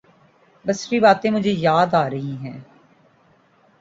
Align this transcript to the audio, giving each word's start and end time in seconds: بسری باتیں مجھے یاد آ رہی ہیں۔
بسری 0.65 0.99
باتیں 0.99 1.29
مجھے 1.31 1.51
یاد 1.51 1.93
آ 1.93 2.09
رہی 2.09 2.35
ہیں۔ 2.35 2.59